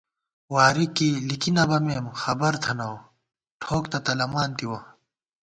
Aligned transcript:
واری 0.53 0.85
کی 0.95 1.09
لِکی 1.27 1.51
نہ 1.55 1.63
بَمېم 1.69 2.05
خبر 2.21 2.53
تھنَؤ 2.63 2.95
ٹھوک 3.61 3.83
تہ 3.91 3.97
تلَمانتِوَہ 4.05 4.79